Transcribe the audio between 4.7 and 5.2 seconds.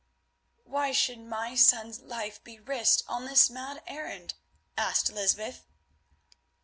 asked